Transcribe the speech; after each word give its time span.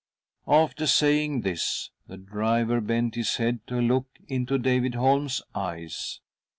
After 0.47 0.87
saying 0.87 1.41
this, 1.41 1.91
the 2.07 2.17
driver 2.17 2.81
bent 2.81 3.13
his 3.13 3.35
head 3.35 3.59
to 3.67 3.79
look 3.79 4.07
into 4.27 4.57
David 4.57 4.95
Holm's 4.95 5.43
eyes. 5.53 6.21